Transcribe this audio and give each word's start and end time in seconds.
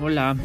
Hola. 0.00 0.36